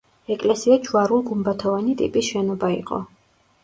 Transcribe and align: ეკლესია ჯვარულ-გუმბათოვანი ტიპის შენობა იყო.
ეკლესია 0.35 0.77
ჯვარულ-გუმბათოვანი 0.87 1.97
ტიპის 2.03 2.35
შენობა 2.35 2.77
იყო. 2.83 3.05